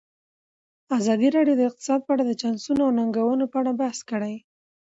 [0.97, 4.35] ازادي راډیو د اقتصاد په اړه د چانسونو او ننګونو په اړه بحث کړی.